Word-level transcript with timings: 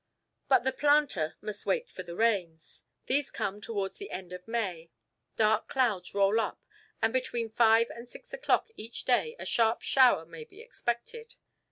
But 0.47 0.63
the 0.63 0.71
planter 0.71 1.35
must 1.41 1.67
wait 1.67 1.91
for 1.91 2.01
the 2.01 2.15
rains. 2.15 2.81
These 3.05 3.29
come 3.29 3.61
towards 3.61 3.97
the 3.97 4.09
end 4.09 4.33
of 4.33 4.47
May. 4.47 4.89
Dark 5.35 5.67
clouds 5.67 6.15
roll 6.15 6.39
up, 6.41 6.59
and 7.03 7.13
between 7.13 7.51
five 7.51 7.91
and 7.91 8.09
six 8.09 8.33
o'clock 8.33 8.69
each 8.75 9.03
day 9.05 9.35
a 9.37 9.45
sharp 9.45 9.83
shower 9.83 10.25
may 10.25 10.43
be 10.43 10.59
expected. 10.59 11.35